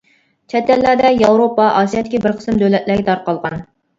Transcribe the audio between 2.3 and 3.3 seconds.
قىسىم دۆلەتلەرگە